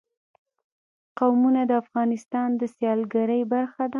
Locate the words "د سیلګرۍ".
2.59-3.41